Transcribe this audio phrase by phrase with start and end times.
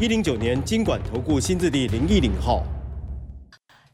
[0.00, 2.62] 一零九年经管投顾新字第零一零号。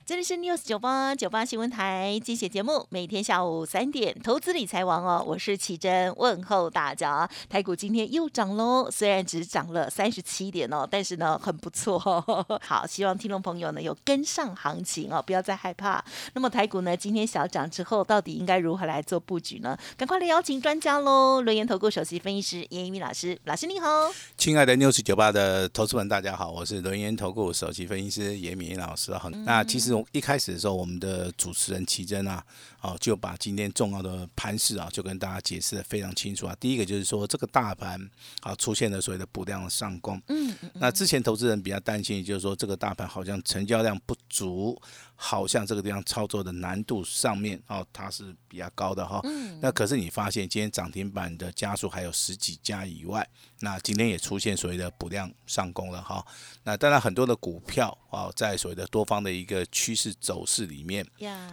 [0.07, 7.27] 这里是 News 九八九八新闻台，精选节目，每天下午三点，投资理财王哦，我是奇珍，问候大家。
[7.49, 11.99] 台股今天又涨喽，虽然只涨了三十七点哦，但是呢很不错。
[12.61, 16.05] 好，希望听众朋友呢有跟上行情哦，不要再害怕。
[16.35, 19.75] 那么台股呢今天小涨之后，到底应该如何来做布局呢？
[19.97, 21.41] 赶快来邀请专家喽！
[21.41, 23.89] 轮研投顾首席分析师严一鸣老师，老师你好。
[24.37, 29.15] 亲爱的 News 九八的投资们，大家好，我是轮研投顾首席分析师严明老师。
[29.15, 29.94] 好，那其实。
[29.95, 32.45] 从一开始的时候，我们的主持人奇珍啊，
[32.85, 36.55] 哦，就把今天重要的盘势啊，就跟大家解释的非常清楚啊。
[36.61, 37.99] 第一个就是说，这个大盘
[38.43, 40.21] 啊出现了所谓的补量上攻。
[40.29, 40.55] 嗯。
[40.75, 44.79] 那之前投资人比较担心，就是说这个大盘好像成交量不足。
[45.17, 49.21] 好像这个地方操作的难度上面哦，它是比较高的哈。
[49.23, 49.57] 嗯。
[49.63, 53.27] 那可是你发现今天涨停板的家数还有十几家以外，
[53.61, 56.23] 那今天也出现所谓的补量上攻了哈。
[56.65, 61.07] 那当然很多的股票啊，在所谓的多方的一个趋势走势里面，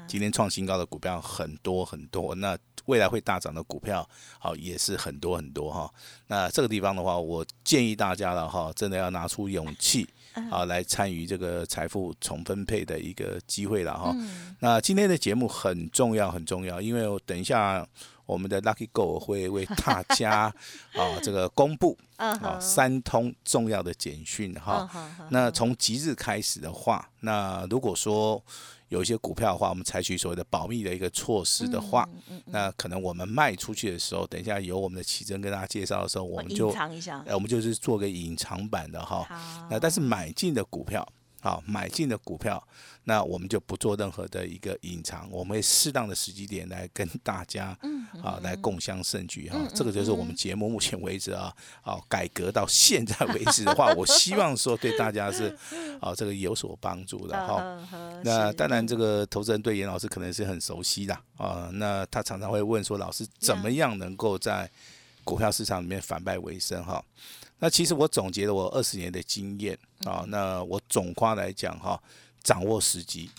[0.08, 2.34] 今天创新高的股票很多很多。
[2.36, 4.08] 那未来会大涨的股票，
[4.40, 5.94] 好也是很多很多哈。
[6.28, 10.08] 那这个地方的话，我建议大家了哈，真的要拿出勇气。
[10.50, 14.16] 啊，来参与这个财富重分配的一个机会了哈。
[14.60, 17.86] 那今天的节目很重要，很重要，因为等一下
[18.26, 20.44] 我们的 Lucky Go 会为大家
[20.94, 24.90] 啊这个公布啊三通重要的简讯哈。
[25.32, 28.42] 那从即日开始的话，那如果说
[28.92, 32.08] 有一些股票的话，我们采取所谓的保密的一个措施的话，
[32.48, 39.26] 那可能我们卖出去的时候，等一下由我们的奇珍跟大家介绍的时候，我们就藏一下，我们就是做个隐藏版的哈。
[39.70, 41.08] 那但是买进的股票。
[41.42, 42.62] 好，买进的股票，
[43.06, 47.76] 那我们就不做任何的一个隐藏，我们会适当的时机点来跟大家，
[48.24, 49.58] 啊，来共享盛举哈。
[49.74, 51.52] 这个就是我们节目目前为止啊，
[51.82, 55.58] 啊，改革到现在为止的话，我希望说对大家是，
[56.00, 57.88] 啊，这个有所帮助的哈。
[58.24, 64.70] 那当然，这个投资人对严老师可能是很熟悉的啊，那他常常会问说，老师怎么样能够在
[65.24, 67.04] 股票市场里面反败为胜哈？
[67.62, 72.02] 那其实我总结了我二十年的经验啊，那我总夸来讲哈，
[72.42, 73.30] 掌握时机，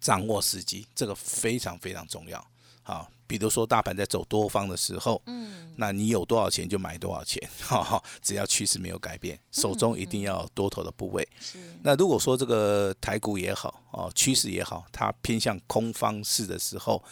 [0.00, 2.42] 掌握时机这个非常非常重要。
[2.82, 3.06] 啊。
[3.26, 11.26] 比如说大盘在走多方的时候，嗯，那你有多少钱就买多少钱， 哈哈，只要趋势没有改变，手中一定要多头的部位。
[11.40, 11.58] 是。
[11.82, 17.02] 那如果说这个台股也好，哦，趋势也好，它偏向空方式的时候。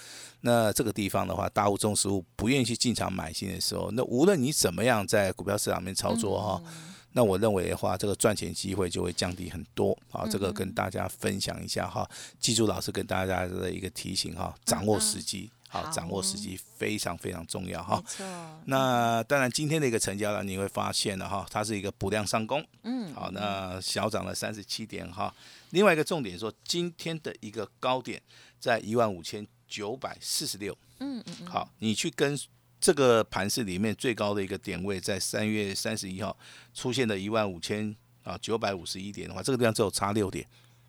[0.40, 6.62] 那这个地方的话，大户中实物不愿意去进场买进的时候，那无论你怎么样在股票市场面操作哈，
[7.10, 10.24] 那我认为的话，这个赚钱机会就会降低很多啊。
[10.30, 12.08] 这个跟大家分享一下哈，
[12.38, 18.02] 记住老师跟大家的一个提醒哈，掌握时机，好，掌握时机非常非常重要哈。
[18.64, 25.32] 那当然今天的一个成交量，你会发现了哈，它是一个补量上攻，嗯，好，那小涨了三十七点哈。
[25.70, 28.20] 另外一个重点说，今天的一个高点
[28.58, 29.46] 在一万五千。
[29.70, 32.34] 九百四十六，嗯嗯，好，你去跟
[32.80, 36.34] 这个盘市里面最高的一个点位，在三月三十一号
[36.72, 40.48] 出现的一万五千啊九百五十一点的话，这个地方只有差六点，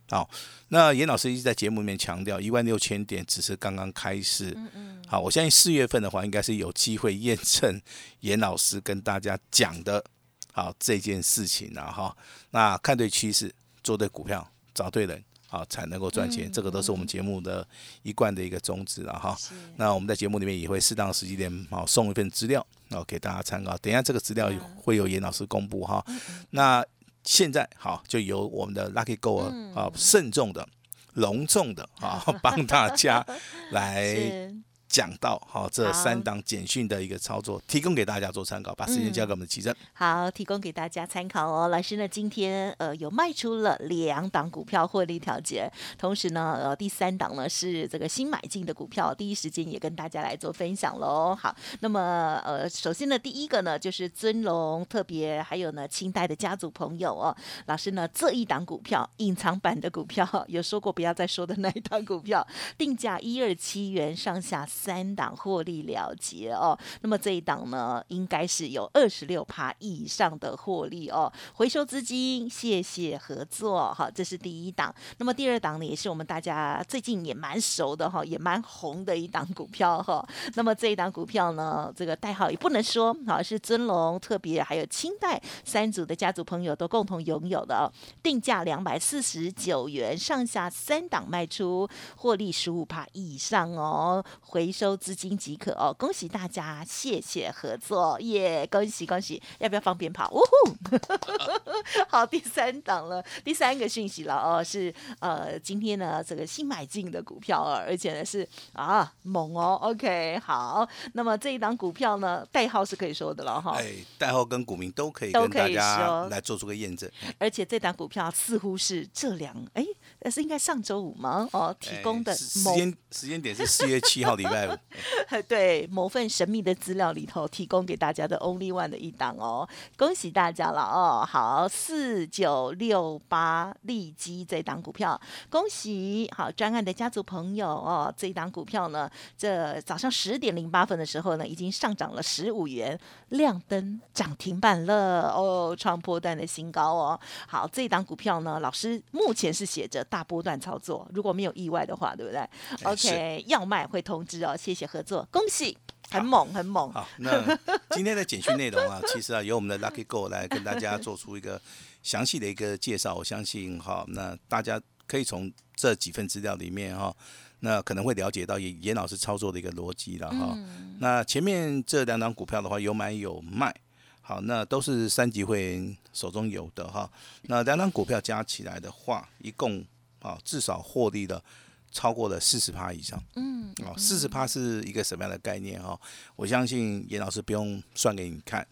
[0.09, 0.29] 好，
[0.69, 7.81] 那严老师一直在节目里面强调，一万六千点只是刚刚开始，嗯嗯，好，我相信四月份的话，应该是有机会验证
[8.21, 10.03] 严老师跟大家讲的，
[10.51, 12.15] 好这件事情了哈，
[12.51, 13.53] 那看对趋势，
[13.83, 15.23] 做对股票，找对人。
[15.51, 17.67] 好，才能够赚钱，这个都是我们节目的
[18.03, 19.35] 一贯的一个宗旨了哈。
[19.77, 23.75] 那我们在节目里面也会适当时机点好送一份资料，然后给大家参考。
[23.79, 26.05] 等一下这个资料会有严老师公布哈。
[26.51, 26.85] 那
[27.29, 29.37] 现在好，就由我们的 Lucky Go
[29.75, 30.67] 啊，慎重的、
[31.13, 33.23] 隆重的啊，帮大家
[33.69, 34.51] 来。
[34.89, 38.73] 讲到好这三档简讯的一个操作，提供给大家做参考。
[38.73, 39.75] 把时间交给我们的奇珍。
[39.93, 41.67] 好，提供给大家参考哦。
[41.67, 51.35] 老师呢，今天呃有卖出了两档股票获利调节，同时呢呃第三档呢是这个新买进的股票，第一时间也跟大家来做分享喽。
[51.35, 57.35] 好，那么呃首先呢第一个呢就是尊龙特别，还有呢清代的家族朋友哦。
[57.67, 62.47] 老师呢这一档股票隐藏版的股票有说过不要再说的那一档股票，
[62.77, 64.65] 定价一二七元上下。
[64.79, 66.77] 三档获利了结哦。
[67.01, 71.31] 那么这一档呢，应该是有二十六趴以上的获利哦。
[71.55, 74.93] 回收资金，谢谢合作，好，这是第一档。
[75.17, 80.25] 那么第二档呢，也是我们大家最近也蛮熟的哈，也蛮红的一档股票哈。
[80.55, 87.91] 那么这一档股票呢，这个代号也不能说，好是尊龙特别，还有清代三组的家族朋友都共同拥有的哦。
[88.23, 95.93] 定价两百四十九元，上下三档卖出，获利十五趴以上哦，回收资金即可哦。
[95.97, 98.67] 恭喜大家，谢谢合作，耶！
[98.71, 100.29] 恭喜恭喜，要不要放鞭炮？
[100.31, 100.97] 呜呼！
[102.07, 119.85] 好，第三档了，第三个讯息了哦，是呃，今天呢这个新买进的股票啊，而且呢是啊猛哦，OK，好，那么这一档股票呢，代号是可以说的了哈，哎，代号跟股民都可以跟大家来做出个验证，而且这档股票似乎是这两哎。
[120.21, 121.47] 那是应该上周五吗？
[121.53, 124.77] 哦，提供的时间时间点是 四月七号礼拜五。
[125.47, 129.67] 对，某份神秘的资料里头提供给大家的 Only One 的一档哦，
[129.97, 131.25] 恭喜大家了哦。
[131.25, 135.19] 好，四九六八利基这档股票，
[135.49, 138.13] 恭喜好专案的家族朋友哦。
[138.17, 142.99] 这一档股票呢，这早上十点零八分的时候呢，已经上涨了十五元，
[143.29, 147.19] 亮灯涨停板了哦，创破段的新高哦。
[147.47, 150.05] 好，这一档股票呢，老师目前是写着。
[150.09, 152.41] 大波段操作，如果没有意外的话，对不对
[152.83, 154.57] ？OK，要卖会通知哦。
[154.57, 155.77] 谢谢合作，恭喜，
[156.09, 156.91] 很猛，很猛。
[156.91, 157.57] 好，那
[157.91, 161.61] 今天的简讯内容啊，其实啊，由我们的 Lucky Go 来跟大家做出一个
[162.01, 163.13] 详细的一个介绍。
[163.13, 167.15] 我相信哈，那大家可以从这几份资料里面哈，
[167.59, 170.57] 那可能会了解到严严老师操作的一个逻辑了哈。
[170.99, 173.73] 那前面这两档股票的话，有买有卖。
[174.21, 177.09] 好，那都是三级会员手中有的哈。
[177.43, 179.83] 那两档股票加起来的话，一共
[180.19, 181.43] 啊至少获利了
[181.91, 183.21] 超过了四十趴以上。
[183.35, 185.99] 嗯，哦，四十趴是一个什么样的概念哈？
[186.35, 188.65] 我相信严老师不用算给你看，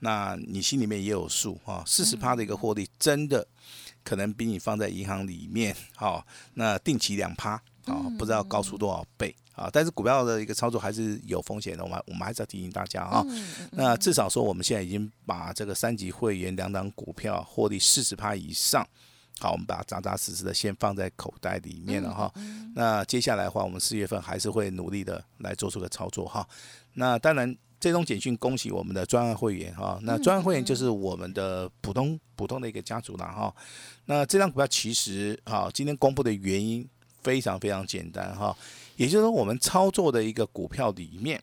[0.00, 1.82] 那你心里面也有数哈。
[1.86, 3.46] 四十趴的一个获利，真的
[4.02, 7.50] 可能比你放在银行里面，哦，那定期两趴，
[7.86, 9.34] 啊，不知道高出多少倍。
[9.54, 13.22] 啊，但是股票的一个操作还是有风险的，我们我们还是要提醒大家啊。
[13.72, 18.82] 那至少说，我们现在已经把这个三级会员两档股票获利四十趴以上，
[19.42, 22.32] 好，我们把它扎扎实实的先放在口袋里面了哈。
[22.76, 26.48] 那接下来的话，我们四月份还是会努力的来做出个操作哈。
[26.92, 29.98] 那当然，这种简讯恭喜我们的专案会员哈。
[30.02, 33.52] 那专案会员就是我们的普通普通的一个家族了哈。
[34.04, 36.88] 那这张股票其实哈，今天公布的原因
[37.24, 38.56] 非常非常简单哈。
[38.94, 41.42] 也就是说，我们操作的一个股票里面，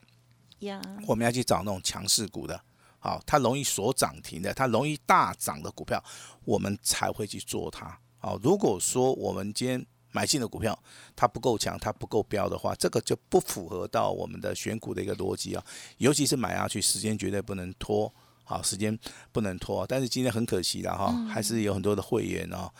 [1.06, 2.58] 我们要去找那种强势股的，
[3.00, 6.00] 好，它容易锁涨停的，它容易大涨的股票，
[6.44, 7.98] 我们才会去做它。
[8.18, 10.78] 好，如果说我们今天买进的股票
[11.16, 15.64] 它不够强，它不够标的话，这个就不符合到我们的选股的一个逻辑啊。
[15.96, 18.12] 尤其是买下去，时间绝对不能拖，
[18.44, 18.98] 好，时间
[19.32, 19.86] 不能拖。
[19.86, 22.70] 但是今天很可惜的哈，还是有很多的会员哦。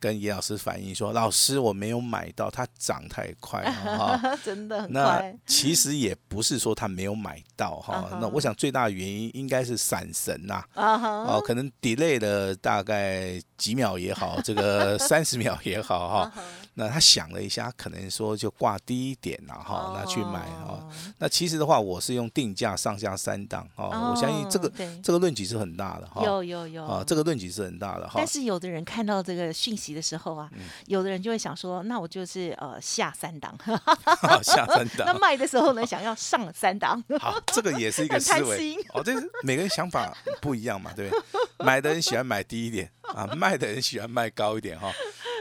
[0.00, 5.00] 跟叶老师反映说：“老师，我没有买到，它涨太快了哈， 真的很快。
[5.30, 16.32] 那其实也不是说他没有买到哈，那我想最大的原因应该是闪神呐，哦，可能 delay 了大概几秒也好，这个 三十秒也好哈。”
[16.80, 20.88] 那他想了一下，可能说就挂低一点了哈，那去买哦。
[21.18, 24.10] 那其实的话，我是用定价上下三档哦。
[24.10, 24.72] 我相信这个
[25.02, 26.24] 这个论据是很大的哈。
[26.24, 28.14] 有有有啊，这个论据是很大的哈。
[28.16, 30.48] 但是有的人看到这个讯息的时候啊，
[30.86, 33.54] 有的人就会想说，那我就是呃下三档，
[34.42, 35.06] 下三档。
[35.06, 37.04] 那卖的时候呢，想要上三档。
[37.18, 39.02] 好，这个也是一个思维哦。
[39.04, 41.66] 这是每个人想法不一样嘛，对不对？
[41.66, 44.90] 买的人喜欢买低一点啊，卖的人喜欢卖高一点哈。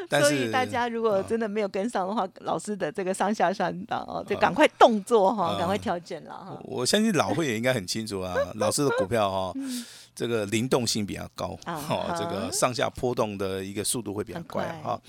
[0.22, 6.60] 所以大家如果真的没有跟上的话，老师的这个上下三档哦，就赶快动作哈，赶快调整了哈。
[6.64, 9.54] 我相信老会也应该很清楚啊，老师的股票哈，
[10.16, 15.00] 这个灵动性比较高，哦，这个上下波动的一个速度会比较快哈。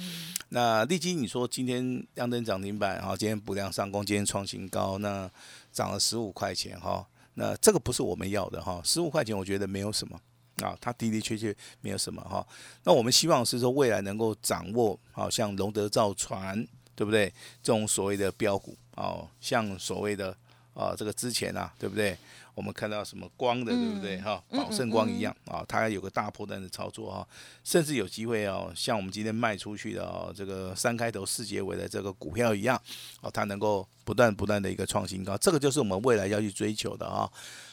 [0.50, 5.30] 那立基，你说今天亮灯涨停板哈，今天补量上攻，今天创新高，那
[5.72, 10.18] 涨了十五块钱哈，那这个不是我们要的哈，十五块钱我觉得没有什么。
[10.62, 12.46] 啊，它的的确确没有什么哈。
[12.84, 17.32] 那我们希望是说未来能够掌握，好像龙德造船，对不对？
[17.62, 20.36] 这种所谓的标股，哦，像所谓的
[20.74, 22.16] 啊这个之前啊，对不对？
[22.60, 24.20] 我们看到什么光的，对不对？
[24.20, 27.26] 哈，宝盛光一样啊，它有个大波段的操作哈，
[27.64, 32.78] 甚至有机会哦，像我们今天卖出去的哦，这个三开头四结尾的这个股票一样
[33.22, 37.26] 哦，它能够不断不断的一个创新高，这个就是我们未来要去追求的啊。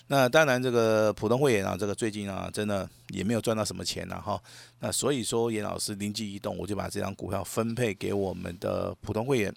[0.10, 4.42] 那当然，这个普通会员啊，这个最近啊，真的也没有赚到什么钱了哈。
[4.80, 9.54] 那所以说，严老师灵机一动，我就把这张股票分配给我们的普通会员。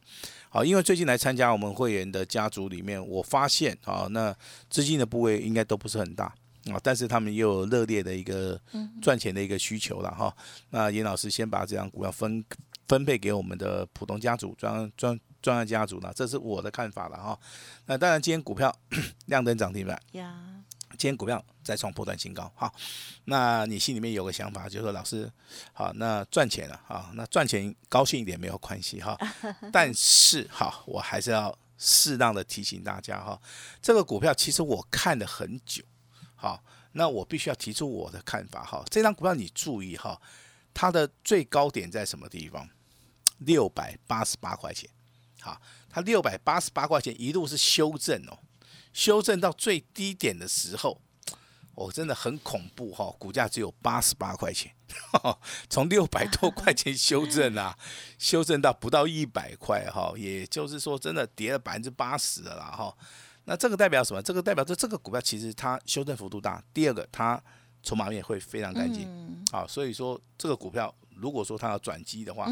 [0.49, 4.34] 好，因为最近来参加我们会员的家族里面，我发现啊，那
[4.68, 6.27] 资金的部位应该都不是很大
[6.73, 8.61] 啊，但是他们又有热烈的一个
[9.00, 10.35] 赚钱的一个需求了哈。
[10.71, 12.45] 那严老师先把这张股票分
[12.89, 15.19] 分配给我们的普通家族专专。
[15.43, 17.41] 专业家族呢，这是我的看法了哈。
[17.87, 18.71] 那当然，今天股票
[19.25, 19.99] 亮灯涨停板，
[20.99, 22.71] 今天股票再创破断新高哈。
[23.25, 25.33] 那你心里面有个想法，就是说老师，
[25.73, 29.17] 好，那赚钱了啊，那赚钱高兴一点没有关系哈。
[29.73, 33.40] 但是哈，我还是要适当的提醒大家哈，
[33.80, 35.82] 这个股票其实我看了很久，
[36.37, 38.84] 好，那我必须要提出我的看法哈。
[38.90, 40.20] 这张股票你注意哈，
[40.75, 42.68] 它的最高点在什么地方？
[43.38, 44.90] 六百八十八块钱。
[45.40, 45.58] 好，
[45.88, 48.38] 它六百八十八块钱一路是修正哦，
[48.92, 51.00] 修正到最低点的时候，
[51.75, 54.71] 哦，真的很恐怖哈，股价只有八十八块钱，
[55.71, 57.77] 从六百多块钱修正啊，
[58.19, 62.95] 修正到不到一百块哈，也就是说真的跌了百分之八十了啦哈。
[63.45, 64.21] 那这个代表什么？
[64.23, 67.43] 这个代表着这个股票其实它修正幅度大，第二个它
[67.83, 69.09] 筹码面会非常干净，
[69.50, 72.47] 好，所以说这个股票如果说它要转机的话，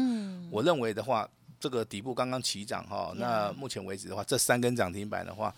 [0.49, 1.29] 我认为的话。
[1.59, 5.53] 这个底部刚刚起涨哈，那目前为止的话，这三根涨停板的话，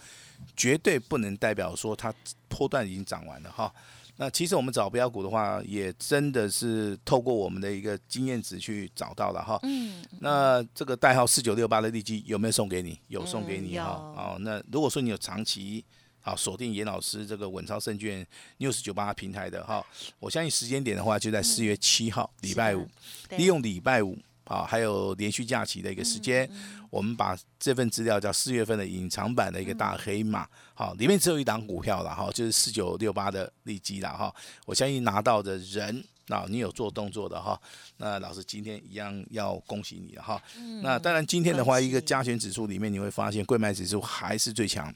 [0.58, 2.13] 绝对不能代表说它
[2.48, 3.72] 波段已经涨完了哈。
[4.17, 9.60] 那其实我们找标股的话，也真的是透过我们的一个经验值去找到了哈。
[9.63, 10.03] 嗯。
[10.20, 13.00] 那这个代号四九六八的利基有没有送给你？
[13.08, 14.13] 有送给你哈。
[14.15, 15.84] 哦，那如果说你有长期
[16.20, 18.25] 好锁定严老师这个稳超胜券
[18.58, 19.84] 六十九八平台的哈，
[20.20, 22.88] 我相信时间点的话就在四月七号礼拜五，
[23.29, 24.15] 利用礼拜五。
[24.51, 26.50] 啊，还有连续假期的一个时间，
[26.89, 34.34] 我们把这份资料叫四月份的隐藏版的一个大黑马，好，里面只有一档股票了哈，就是四九六八的利基了哈。
[34.65, 37.58] 我相信拿到的人，那你有做动作的哈，
[37.96, 40.41] 那老师今天一样要恭喜你了哈。
[40.84, 44.93] 那当然今天的话，一个加权指数里面你会发现，贵买指数还是最强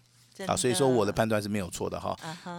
[0.47, 2.13] 啊，所以说我的判断是没有错的哈。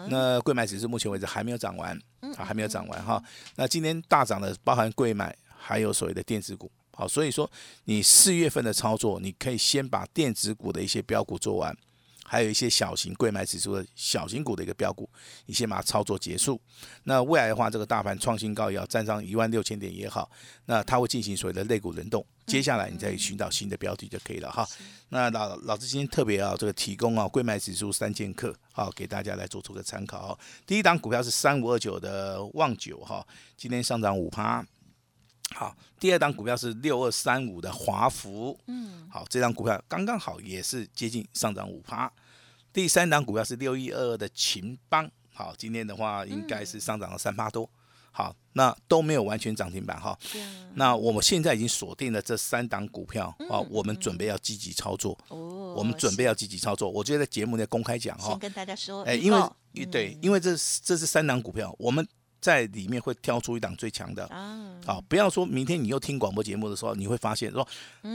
[0.08, 1.94] 那贵买指数目前为止还没有涨完
[2.38, 3.22] 啊，还没有涨完哈。
[3.56, 6.72] 那今天大涨的包含贵买，还有所谓的电子股。
[6.98, 7.48] 好，所以说
[7.84, 11.76] 你四月份的操作，你可以先把电子股的一些标股做完，
[12.24, 15.06] 还有一些小型贵买指数的小型股的一个标股，
[15.44, 16.58] 你先把它操作结束。
[17.04, 20.30] 那未来的话，这个大盘创新高也要站上一万六千点也好，
[20.64, 22.24] 那它会进行所谓的类股轮动。
[22.46, 24.66] 接下来你再寻找新的标的就可以了哈。
[25.10, 30.38] 那老老师今天特别啊，这个提供啊贵买指数三剑客，好给大家来做出个参考。
[30.64, 33.26] 第一档股票是三五二九的旺九哈，
[33.56, 34.64] 今天上涨五趴。
[35.54, 42.12] 好，第二档股票是六二三五的华福，嗯，好，这张股票刚刚好也是接近上涨五趴。
[42.72, 47.68] 第三档股票是六一二二的秦邦，好，今天的话应该是上涨了三趴多。
[48.10, 50.18] 好，那都没有完全涨停板哈。
[50.74, 55.16] 那我们现在已经锁定了这三档股票啊，我们准备要积极操作。
[55.28, 56.90] 哦，我们准备要积极操作。
[56.90, 60.50] 我觉得在节目内公开讲哈，先跟大家说，哎，因为对，因为这
[60.82, 62.06] 这是三档股票，我们。
[62.46, 64.24] 在里面会挑出一档最强的。
[64.26, 67.66] 啊，好，不要说明天你又听广播节目的时候，你会发现说，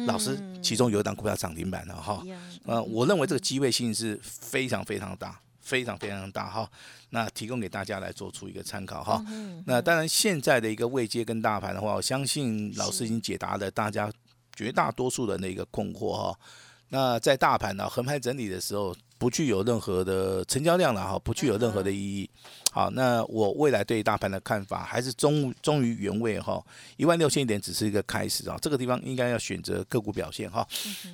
[0.08, 2.24] 老师其中有一档股票涨停板了哈，
[2.64, 6.72] 呃，我认为这个机会性是非常非常大，非常非常大哈，
[7.10, 9.22] 那提供给大家来做出一个参考哈，
[9.66, 14.10] 那当然现在的一个位阶跟大盘的话，我相信老师已经解答了大家
[14.56, 16.40] 绝大多数人的一个困惑哈，
[16.88, 18.96] 那在大盘呢横盘整理的时候。
[19.22, 22.28] 不具有任何的成交量了哈，不具有任何的意义。
[22.72, 26.60] 好，那我未来对大盘的看法还是忠忠于原位哈，
[26.98, 30.68] 一万六千点只是一个开始啊，这个地方应该要选择个股表现哈。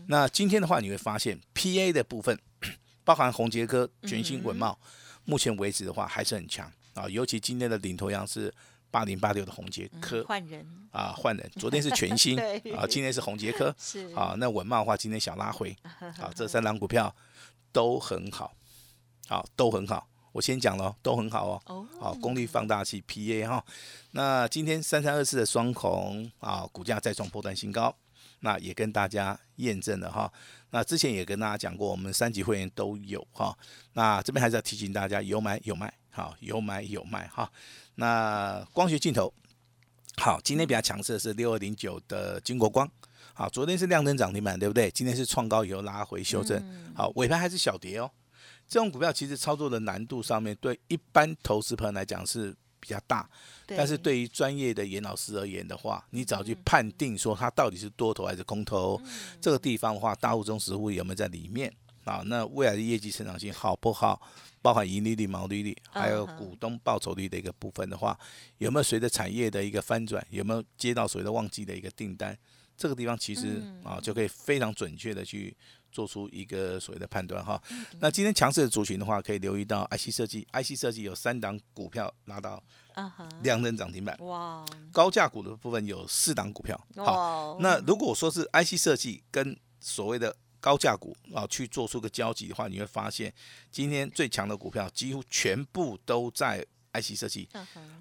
[0.06, 2.40] 那今天的话，你会发现 P A 的部分，
[3.04, 4.80] 包含红杰科、全新文茂，
[5.26, 6.72] 目前为止的话还是很强。
[6.94, 8.50] 啊，尤其今天的领头羊是
[8.90, 10.24] 八零八六的红杰科。
[10.24, 10.66] 换人。
[10.92, 12.40] 啊，换人，昨天是全新
[12.74, 13.76] 啊，今天是红杰科。
[13.78, 14.08] 是。
[14.16, 15.76] 啊，那文茂的话今天小拉回。
[16.00, 17.14] 啊，这三档股票。
[17.78, 18.56] 都很好，
[19.28, 20.10] 好都很好。
[20.32, 21.88] 我先讲了，都很好哦。
[22.00, 23.64] 好，功率放大器 PA 哈。
[24.14, 27.96] 那今天三三二四的双红啊，股价再创破断新高，
[28.40, 30.34] 那也跟大家验证了哈。
[30.72, 33.56] 那之前也跟大家讲过，我们三级会员都有哈。
[33.94, 37.52] 那这边还是要提醒大家，有买有卖，好有买有卖哈。
[37.94, 39.32] 那光学镜头，
[40.18, 42.90] 好，今天比较强势的是六二零九的金国光。
[43.38, 44.90] 好，昨天是量增涨停板，对不对？
[44.90, 46.60] 今天是创高以后拉回修正，
[46.96, 48.10] 好，尾盘还是小跌哦。
[48.68, 53.30] 这种股票其实操作的难度上面，对一般投资朋友来讲是比较大，
[53.68, 59.00] 但是对于专业的严老师而言的话，你早去判定说它到底是多头还是空头，
[59.40, 61.72] 这个地方的话，大户中实物有没有在里面
[62.06, 62.24] 啊？
[62.26, 64.20] 那未来的业绩成长性好不好？
[64.64, 68.18] 包含盈利率、毛利率，还有股东报酬率的一个部分的话，
[68.58, 72.36] 有没有随着产业的一个翻转，有没有接到所谓的旺季的一个订单？
[72.78, 75.56] 这个地方其实啊，就可以非常准确的去
[75.92, 77.62] 做出一个所谓的判断哈。
[78.00, 82.64] 那今天强势的族群的话，可以留意到 IC 设计，IC 设计有三档股票拿到
[83.42, 84.16] 两根涨停板。
[84.20, 84.64] 哇！
[84.92, 86.80] 高价股的部分有四档股票。
[86.98, 93.34] 好，那如果说是 IC 设计跟所谓的高价股啊，去做出个交集的话，你会发现
[93.72, 96.64] 今天最强的股票几乎全部都在
[97.02, 97.48] IC 设计。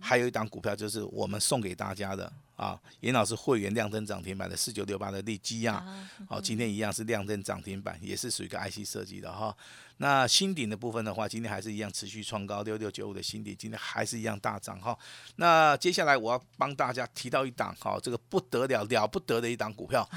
[0.01, 2.33] 还有一档股票就是我们送给大家的。
[2.57, 5.85] 啊，严老师会员亮灯涨停板的四九六八的利基亚，
[6.27, 9.55] 好，今天一样是亮灯涨停板，也是属于一个 IC 设计的哈。
[9.99, 14.99] 那新顶的部分的话，今天还是一样持续创高，六六九五的新顶今天还是一样大涨哈。
[15.35, 20.09] 那接下来我要帮大家提到一档哈，这个不得了了不得的一档股票，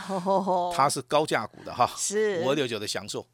[0.74, 3.28] 它是高价股的哈，是五二六九的享受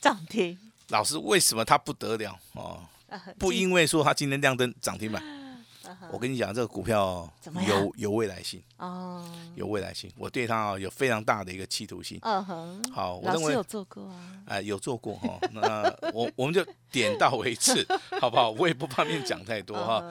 [0.00, 0.58] 涨停。
[0.88, 2.82] 老师为什么它不得了哦？
[3.38, 5.22] 不因为说它今天亮灯涨停板。
[6.12, 7.26] 我跟你讲，这个股票
[7.66, 10.12] 有有未来性哦，有未来性。
[10.18, 12.18] 我对它啊有非常大的一个企图心。
[12.22, 15.38] 嗯哼，好，我认为有做过啊，哎，有做过哈。
[15.52, 16.62] 那我我们就
[16.92, 17.86] 点到为止，
[18.20, 18.50] 好不好？
[18.50, 20.04] 我也不方便讲太多哈。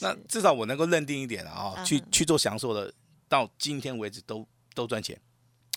[0.00, 2.90] 那至少我能够认定一点啊，去去做享受的，
[3.28, 5.14] 到今天为止都都赚钱，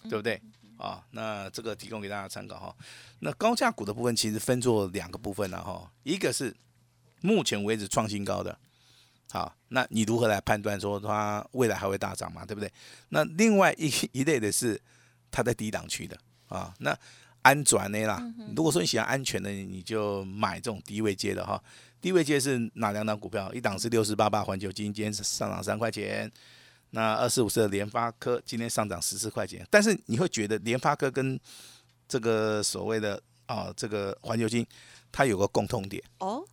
[0.03, 0.41] 对不对？
[0.81, 2.75] 啊，那这个提供给大家参考哈。
[3.19, 6.53] 那高价股的部分其实分作两个部分了哈，一个是
[7.21, 8.57] 目前为止创新高的。
[9.31, 12.43] 好，那你如何来判断说它未来还会大涨嘛？
[12.45, 12.69] 对不对？
[13.09, 14.81] 那另外一 一类的是
[15.29, 16.97] 它在低档区的啊，那
[17.43, 18.21] 安转的啦。
[18.55, 21.61] 如果说你喜欢安全的，你就买这种低位接的哈。
[22.01, 23.53] 低位接是哪两档股票？
[23.53, 26.29] 一档是六四八八环球金，今天上涨三块钱。
[26.91, 29.65] 那二四五四的联发科今天上涨十四块钱。
[29.69, 31.39] 但是你会觉得联发科跟
[32.07, 34.65] 这个所谓的啊这个环球金，
[35.11, 36.43] 它有个共通点哦。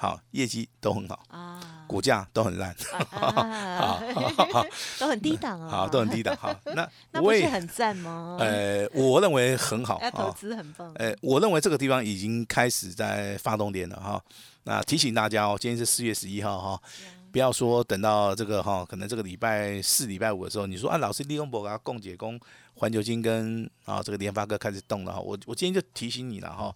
[0.00, 2.72] 好，业绩都很好啊，股价都很烂，
[3.10, 4.00] 好，
[4.96, 8.36] 都很低档哦，好，都很低档，好， 那那不是很赞吗？
[8.38, 10.92] 呃，我认为很好， 投资很棒。
[10.94, 14.22] 呃，我认为这个地方已经开始在发动点了哈。
[14.62, 16.82] 那提醒大家哦，今天是四月十一号哈，
[17.30, 22.38] 不要说等到这个哈，可能这个礼拜四、礼拜五的时候，你说啊，老师利用博啊，供解供
[22.74, 26.74] 环球金跟啊这个联发科开始动了哈，我我今天就提醒你了哈。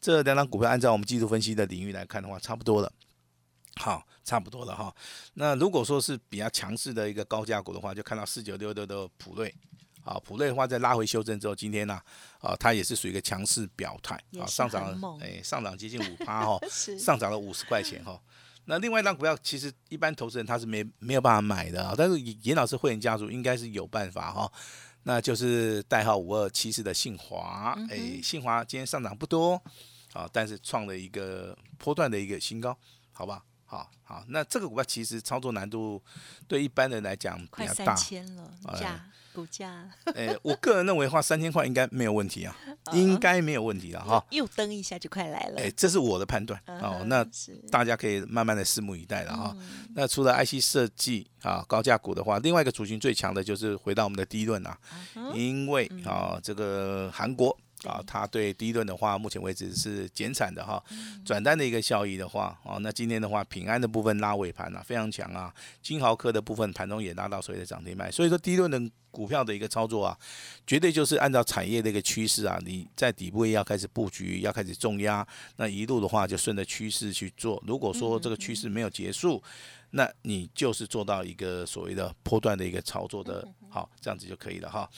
[0.00, 2.92] 这两张股票按照我们技术分析的领域来看的话，差不多了。
[3.76, 4.94] 好，差不多了哈。
[5.34, 9.52] 那如果说是比较强势的一个高价股的话，就看到四九六六的普瑞。
[10.04, 11.98] 啊，普瑞的话在拉回修正之后，今天呢，
[12.38, 16.58] 啊，它也是属于一个强势表态，啊，上涨了，哎，上涨接近五趴哈，
[17.00, 18.20] 上涨了五十块钱哈。
[18.66, 24.50] 那另外一张股票，其实一般投资人他是没没有办法买的啊，但是严老师会员家族应该是有办法哈。
[25.04, 29.62] 那就是代号五二七四的信华，哎，信华今天上涨不多。
[30.14, 32.78] 啊，但是创了一个波段的一个新高，
[33.10, 33.42] 好吧？
[33.64, 36.00] 好好，那这个股票其实操作难度
[36.46, 39.90] 对一般人来讲比较大，三千了，价股价。
[40.14, 42.56] 哎，我个人认为的话，三千块应该没有问题啊，
[42.92, 44.24] 应该没有问题了哈。
[44.30, 47.02] 又登一下就快来了，哎，这是我的判断哦。
[47.06, 47.26] 那
[47.70, 49.56] 大家可以慢慢的拭目以待了哈。
[49.94, 54.78] 那除了 IC 设计啊高价股的话，另外一个族群最强的就是回到我们的第一轮啊，
[55.34, 57.56] 因为啊这个韩国。
[57.84, 60.82] 啊，它对第一轮的话，目前为止是减产的哈，
[61.24, 70.18] 转单的一个效益的话，哦，那今天的话，平安的部分拉尾盘啊，非常强啊，金豪科的部分盘中也拉到所谓的涨停板，所以说第一轮的股票的一个操作啊，
[70.66, 79.42] 绝对就是按照产业的一个趋势啊，你在底部要开始布局，要开始重压，那一路的话就顺着趋势去做，如果说这个趋势没有结束。
[79.96, 84.88] 那你就是做到一个所谓的波段的一个操作的好，这样子就可以了哈。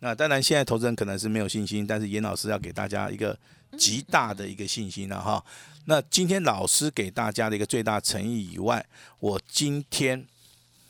[0.00, 3.34] 那当然，现在投资人可能是没有信心，但是严老师要给大家一个
[3.78, 5.42] 极大的一个信心了哈。
[5.86, 8.84] 那今天老师给大家的一个最大诚意以外，
[9.20, 10.22] 我今天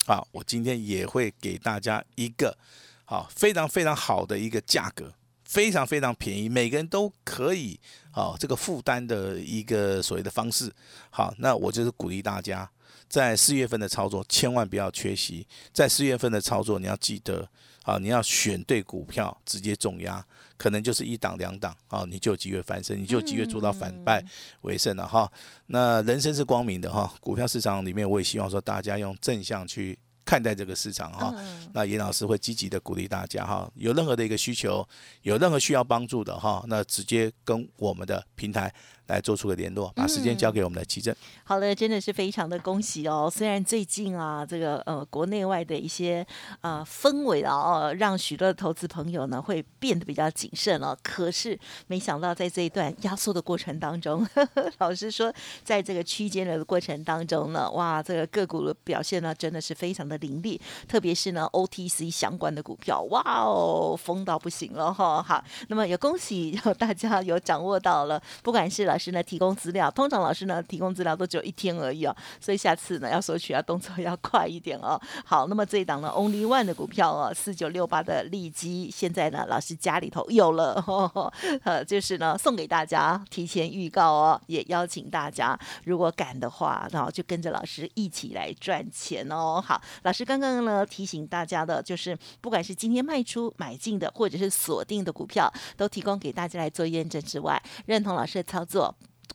[0.06, 2.58] 啊，我今天也会给大家一个
[3.04, 7.78] 好非常非常好的一个价格，非常非常便宜，每个人都可以
[8.10, 10.72] 好这个负担的一个所谓的方式。
[11.10, 12.68] 好，那我就是鼓励大家。
[13.08, 17.48] 在四月份的操作千万不要缺席，在四月份的操作你要记得
[17.82, 20.24] 啊，你要选对股票，直接重压，
[20.56, 24.22] 可能就是一档两档啊，你就有机会翻身，你就有机会做到反败
[24.62, 25.30] 为胜了哈。
[25.66, 31.32] 那人生是光明的哈，股票市场里面我也希望说大家用正向去看待这个市场哈。
[31.72, 34.86] 那严老师会积极的鼓励大家哈，有任何的一个需求，
[35.22, 38.74] 有任何需要帮助的哈，那直接跟我们的平台
[39.06, 41.14] 来做出个联络，把时间交给我们的奇正。
[41.44, 43.30] 好了，真的是非常的恭喜哦！
[43.32, 46.26] 虽然最近啊，这个呃国内外的一些
[46.60, 50.96] 呃氛围啊，哦，让许多的投资朋友呢会变得比较谨慎了。
[51.02, 65.22] 可是没想到在这一段压缩的过程当中，呵 呵老实说，在这个区间的过程当中呢，哇，这个个股的表现呢真的是非常的凌厉，特别是呢 OTC 相关的股票，哇哦，疯到不行了哈！
[65.22, 71.26] 好，那么也恭喜 大家有掌握到了，不管是老老师呢提供资料，通常老师呢提供资料都。
[71.26, 74.96] 只有一天而已哦，所以下次呢要索取啊动作要快一点哦。
[75.24, 80.82] 好，那么这一档呢，Only One 的股票哦，四九六八的利基，现在呢老师家里头有了，
[81.64, 89.60] 呃，就是呢送给大家，提前预告哦，也邀请大家，如果敢的话，然后就跟着老师一起来赚钱哦。
[89.60, 98.85] 好，老师刚刚呢提醒大家的，就是不管是今天卖出买进的，或者是锁定的股票，都提供给大家来做验证之外，认同老师的操作。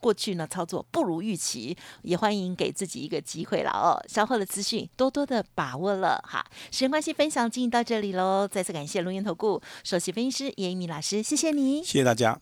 [0.01, 3.95] 过去呢操作不如预期，也欢迎给自己一个机会了哦。
[4.09, 6.45] 稍后的资讯多多的把握了哈。
[6.71, 8.45] 时间关系，分享进行到这里喽。
[8.45, 12.37] 再次感谢龙岩投顾首席分析师叶一鸣老师，谢谢你，谢谢大家。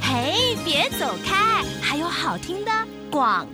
[0.00, 2.70] 嘿，别走开，还有好听的
[3.10, 3.46] 广。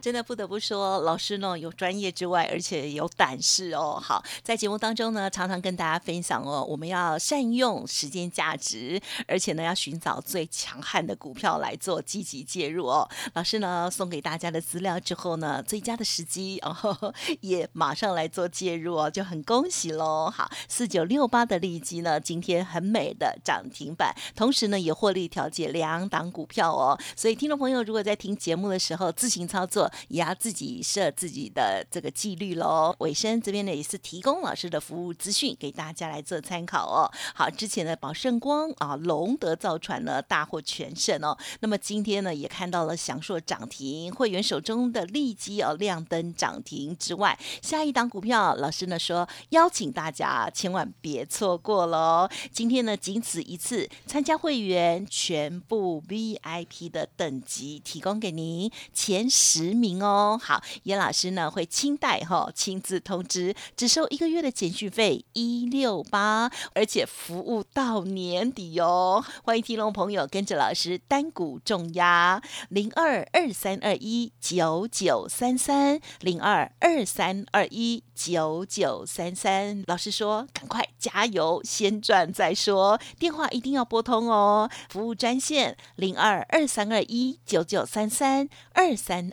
[0.00, 4.00] 真的不得不说，老师呢有专业之外，而且有胆识哦。
[4.02, 13.08] 好，在节目当中呢，常常跟大家分享哦，我们要善用时间价值，而且呢要寻找最强悍的股票来做积极介入哦。
[13.34, 20.30] 老师呢送给大家的资料之后呢，最佳的时机哦 也马上来做介入哦，就很恭喜喽。
[20.34, 26.98] 好，四九六八的利基呢，今天很美的涨停板，同时呢也获利调节两档股票哦。
[27.14, 29.90] 所以听众朋友如果在听节目的时候自行操操作。
[30.08, 32.94] 也要自己设自己的这个纪律喽。
[33.00, 37.10] 尾声这边呢也是提供老师的服务资讯给大家来做参考哦。
[37.34, 41.36] 好，之前的宝盛光啊、龙德造船呢大获全胜哦。
[41.60, 52.28] 那么今天呢也看到了祥硕涨停，会员手中的利基哦亮灯涨停之外，下一档股票老师呢说邀请大家千万别错过喽。
[52.50, 59.49] 今天呢仅此一次，参加会员全部 VIP 的等级提供给您前十。
[59.50, 69.24] 实名哦，好，严老师呢会亲带哈，亲自通知，只收一个月的简讯费一六八，而且服务到年底哦。
[69.42, 79.82] 欢迎听众朋友跟着老师单股重压零二二三二一九九三三零二二三二一九九三三。
[79.88, 84.70] 老师说，赶快加油，先赚再说，电话一定要拨通哦。
[84.88, 89.32] 服务专线零二二三二一九九三三二三